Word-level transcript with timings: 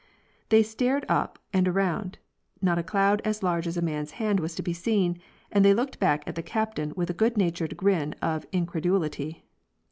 ''They 0.49 0.63
stared 0.63 1.05
up 1.07 1.37
and 1.53 1.67
around; 1.67 2.17
not 2.59 2.79
a 2.79 2.83
cloud 2.83 3.21
as 3.23 3.43
large 3.43 3.67
as 3.67 3.77
a 3.77 3.83
man's 3.83 4.13
hand 4.17 4.39
was 4.39 4.55
to 4.55 4.63
be 4.63 4.73
seen, 4.73 5.19
and 5.51 5.63
they 5.63 5.75
looked 5.75 5.99
back 5.99 6.23
at 6.25 6.33
the 6.33 6.41
captain 6.41 6.91
with 6.95 7.11
a 7.11 7.13
good 7.13 7.37
natured 7.37 7.77
grin 7.77 8.13
of 8.19 8.47
incredulity. 8.51 9.43